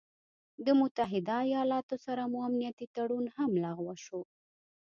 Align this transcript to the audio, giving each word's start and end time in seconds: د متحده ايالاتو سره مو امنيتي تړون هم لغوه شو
د 0.65 0.67
متحده 0.81 1.35
ايالاتو 1.47 1.95
سره 2.05 2.21
مو 2.31 2.37
امنيتي 2.47 2.87
تړون 2.95 3.25
هم 3.37 3.51
لغوه 3.63 3.95
شو 4.05 4.19